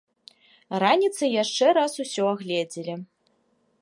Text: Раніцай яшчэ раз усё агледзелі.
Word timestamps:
Раніцай 0.83 1.29
яшчэ 1.43 1.65
раз 1.79 1.93
усё 2.05 2.23
агледзелі. 2.33 2.93